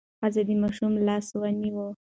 ښځه 0.19 0.41
د 0.47 0.49
ماشوم 0.61 0.93
لاس 1.07 1.27
ونیو. 1.39 1.87